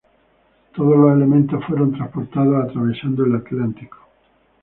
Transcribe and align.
Todos 0.75 0.97
los 0.97 1.15
elementos 1.15 1.63
fueron 1.65 1.91
transportados 1.91 2.67
atravesando 2.71 3.23
el 3.23 3.35
Atlántico. 3.35 3.97